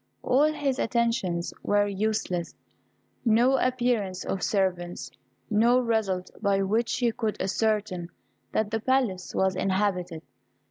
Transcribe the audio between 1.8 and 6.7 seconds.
useless: no appearance of servants, no result by